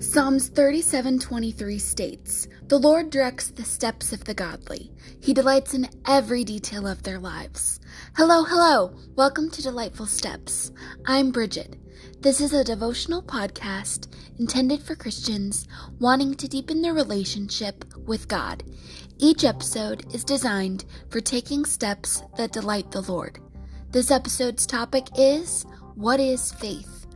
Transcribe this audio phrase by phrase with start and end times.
[0.00, 4.92] Psalms 37:23 states, "The Lord directs the steps of the godly.
[5.18, 7.80] He delights in every detail of their lives."
[8.14, 8.92] Hello, hello.
[9.16, 10.70] Welcome to Delightful Steps.
[11.04, 11.74] I'm Bridget.
[12.20, 14.06] This is a devotional podcast
[14.38, 15.66] intended for Christians
[15.98, 18.62] wanting to deepen their relationship with God.
[19.18, 23.40] Each episode is designed for taking steps that delight the Lord.
[23.90, 27.08] This episode's topic is What is faith?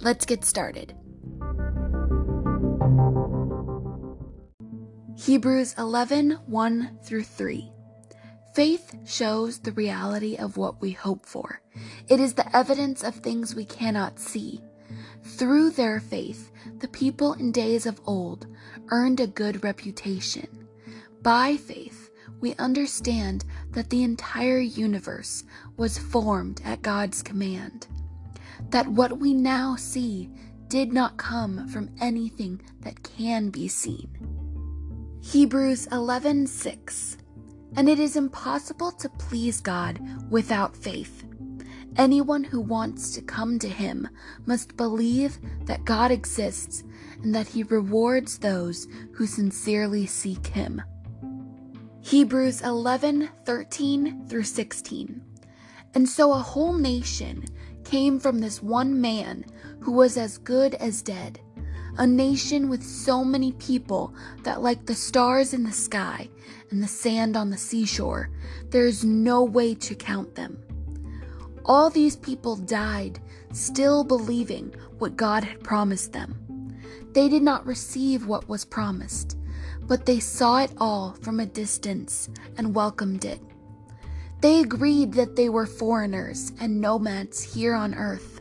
[0.00, 0.92] Let's get started.
[5.18, 7.72] Hebrews 11 1 through 3.
[8.52, 11.62] Faith shows the reality of what we hope for.
[12.06, 14.60] It is the evidence of things we cannot see.
[15.22, 18.46] Through their faith, the people in days of old
[18.90, 20.68] earned a good reputation.
[21.22, 25.44] By faith, we understand that the entire universe
[25.78, 27.86] was formed at God's command,
[28.68, 30.28] that what we now see
[30.68, 34.35] did not come from anything that can be seen.
[35.32, 37.16] Hebrews 11:6
[37.74, 39.98] And it is impossible to please God
[40.30, 41.24] without faith.
[41.96, 44.08] Anyone who wants to come to him
[44.46, 46.84] must believe that God exists
[47.24, 50.80] and that he rewards those who sincerely seek him.
[52.02, 55.22] Hebrews 11:13 through 16
[55.94, 57.46] And so a whole nation
[57.82, 59.44] came from this one man
[59.80, 61.40] who was as good as dead
[61.98, 66.28] a nation with so many people that, like the stars in the sky
[66.70, 68.30] and the sand on the seashore,
[68.70, 70.58] there is no way to count them.
[71.64, 73.20] All these people died
[73.52, 76.36] still believing what God had promised them.
[77.12, 79.38] They did not receive what was promised,
[79.82, 83.40] but they saw it all from a distance and welcomed it.
[84.42, 88.35] They agreed that they were foreigners and nomads here on earth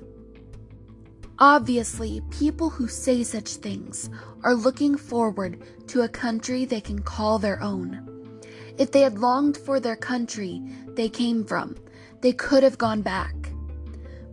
[1.39, 4.09] Obviously, people who say such things
[4.43, 8.41] are looking forward to a country they can call their own.
[8.77, 11.75] If they had longed for their country they came from,
[12.21, 13.35] they could have gone back.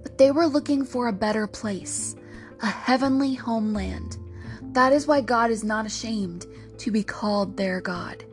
[0.05, 2.15] But they were looking for a better place,
[2.61, 4.17] a heavenly homeland.
[4.73, 6.47] That is why God is not ashamed
[6.79, 8.25] to be called their God,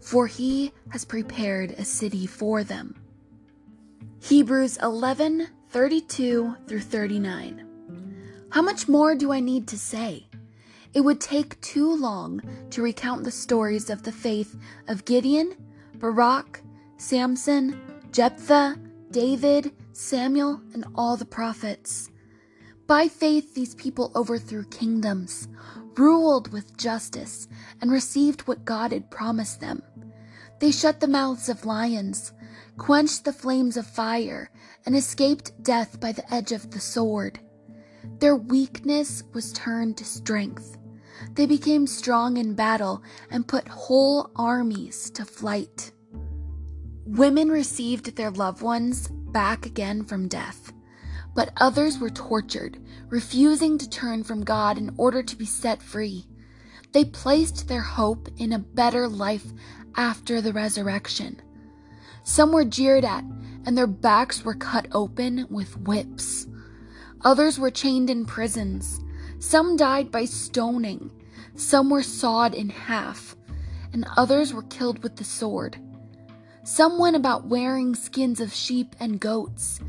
[0.00, 2.94] for he has prepared a city for them.
[4.20, 7.65] Hebrews 11 32 through 39.
[8.50, 10.28] How much more do I need to say?
[10.94, 12.40] It would take too long
[12.70, 14.56] to recount the stories of the faith
[14.88, 15.56] of Gideon,
[15.96, 16.62] Barak,
[16.96, 17.80] Samson,
[18.12, 18.78] Jephthah,
[19.10, 22.10] David, Samuel, and all the prophets.
[22.86, 25.48] By faith, these people overthrew kingdoms,
[25.96, 27.48] ruled with justice,
[27.80, 29.82] and received what God had promised them.
[30.60, 32.32] They shut the mouths of lions,
[32.78, 34.50] quenched the flames of fire,
[34.86, 37.40] and escaped death by the edge of the sword.
[38.18, 40.78] Their weakness was turned to strength.
[41.34, 45.92] They became strong in battle and put whole armies to flight.
[47.04, 50.72] Women received their loved ones back again from death,
[51.34, 52.78] but others were tortured,
[53.08, 56.26] refusing to turn from God in order to be set free.
[56.92, 59.52] They placed their hope in a better life
[59.94, 61.40] after the resurrection.
[62.24, 63.24] Some were jeered at,
[63.66, 66.46] and their backs were cut open with whips.
[67.26, 69.00] Others were chained in prisons.
[69.40, 71.10] Some died by stoning.
[71.56, 73.34] Some were sawed in half.
[73.92, 75.76] And others were killed with the sword.
[76.62, 79.80] Some went about wearing skins of sheep and goats,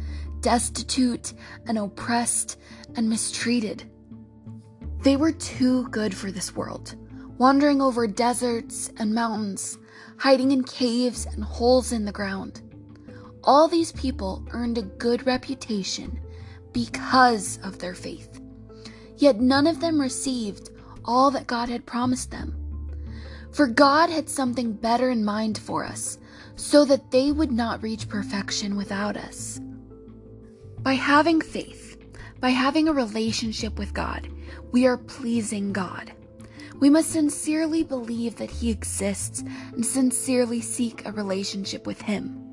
[0.42, 1.34] destitute
[1.68, 2.58] and oppressed
[2.96, 3.84] and mistreated.
[5.04, 6.96] They were too good for this world,
[7.38, 9.78] wandering over deserts and mountains,
[10.18, 12.64] hiding in caves and holes in the ground.
[13.44, 16.20] All these people earned a good reputation
[16.78, 18.40] because of their faith.
[19.18, 20.70] Yet none of them received
[21.06, 22.54] all that God had promised them.
[23.52, 26.20] For God had something better in mind for us,
[26.56, 29.60] so that they would not reach perfection without us.
[30.84, 31.98] By having faith,
[32.40, 34.30] by having a relationship with God,
[34.72, 36.12] we are pleasing God.
[36.80, 42.47] We must sincerely believe that He exists and sincerely seek a relationship with Him.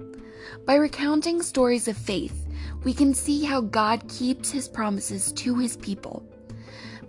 [0.67, 2.46] By recounting stories of faith,
[2.85, 6.23] we can see how God keeps his promises to his people,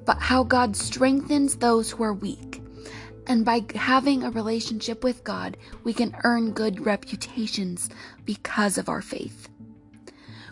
[0.05, 2.61] but how God strengthens those who are weak.
[3.27, 7.89] And by having a relationship with God, we can earn good reputations
[8.23, 9.49] because of our faith.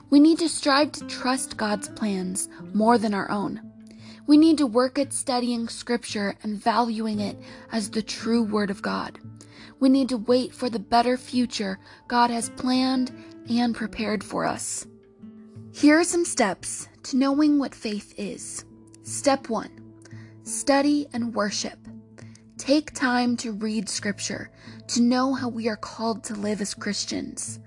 [0.09, 3.61] We need to strive to trust God's plans more than our own.
[4.25, 7.37] We need to work at studying Scripture and valuing it
[7.71, 9.19] as the true Word of God.
[9.79, 13.11] We need to wait for the better future God has planned
[13.49, 14.85] and prepared for us.
[15.73, 18.65] Here are some steps to knowing what faith is.
[19.03, 19.69] Step 1
[20.43, 21.79] study and worship.
[22.57, 24.51] Take time to read scripture,
[24.87, 27.59] to know how we are called to live as Christians.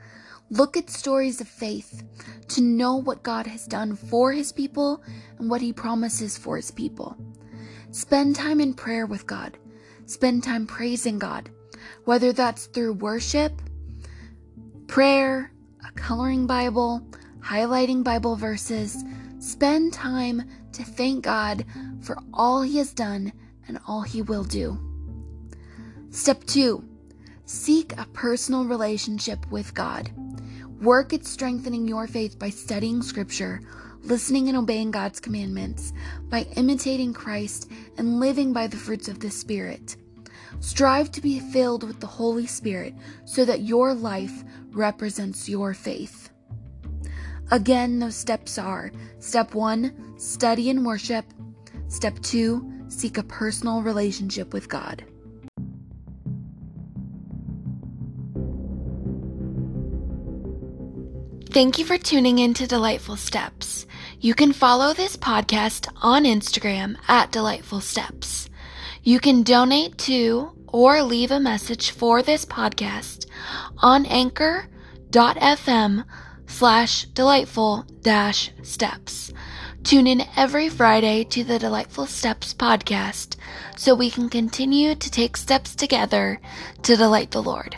[0.50, 2.04] Look at stories of faith,
[2.48, 5.02] to know what God has done for his people
[5.38, 7.16] and what he promises for his people.
[7.90, 9.58] Spend time in prayer with God.
[10.06, 11.50] Spend time praising God,
[12.04, 13.62] whether that's through worship,
[14.86, 15.52] prayer,
[15.86, 17.06] a coloring Bible,
[17.40, 19.04] highlighting Bible verses.
[19.38, 20.42] Spend time
[20.72, 21.64] to thank God
[22.00, 23.32] for all He has done
[23.68, 24.78] and all He will do.
[26.10, 26.84] Step two,
[27.44, 30.10] seek a personal relationship with God.
[30.80, 33.60] Work at strengthening your faith by studying Scripture,
[34.02, 35.92] listening and obeying God's commandments,
[36.28, 39.96] by imitating Christ and living by the fruits of the Spirit.
[40.60, 42.94] Strive to be filled with the Holy Spirit
[43.24, 46.30] so that your life represents your faith.
[47.50, 51.24] Again, those steps are step one, study and worship.
[51.88, 55.04] Step two, seek a personal relationship with God.
[61.50, 63.86] Thank you for tuning in to Delightful Steps.
[64.20, 68.45] You can follow this podcast on Instagram at Delightful Steps.
[69.06, 73.26] You can donate to or leave a message for this podcast
[73.78, 76.04] on anchor.fm
[76.48, 79.32] slash delightful dash steps.
[79.84, 83.36] Tune in every Friday to the Delightful Steps podcast
[83.76, 86.40] so we can continue to take steps together
[86.82, 87.76] to delight the Lord.